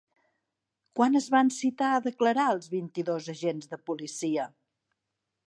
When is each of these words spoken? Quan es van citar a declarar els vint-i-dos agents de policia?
Quan 0.99 1.17
es 1.19 1.27
van 1.35 1.51
citar 1.57 1.89
a 1.97 1.99
declarar 2.07 2.47
els 2.55 2.71
vint-i-dos 2.73 3.29
agents 3.35 3.71
de 3.75 3.81
policia? 3.91 4.49